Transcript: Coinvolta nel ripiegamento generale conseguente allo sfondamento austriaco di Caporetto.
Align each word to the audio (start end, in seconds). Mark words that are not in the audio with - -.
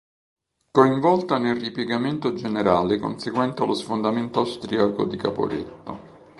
Coinvolta 0.71 1.37
nel 1.37 1.59
ripiegamento 1.59 2.33
generale 2.33 2.97
conseguente 2.97 3.61
allo 3.61 3.75
sfondamento 3.75 4.39
austriaco 4.39 5.05
di 5.05 5.15
Caporetto. 5.15 6.01